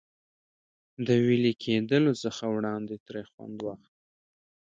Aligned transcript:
د 1.07 1.09
وېلې 1.25 1.53
کېدلو 1.63 2.13
څخه 2.23 2.43
وړاندې 2.55 2.95
ترې 3.07 3.23
خوند 3.29 3.57
واخله. 3.61 3.97